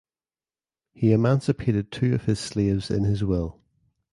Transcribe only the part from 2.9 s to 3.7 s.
his will.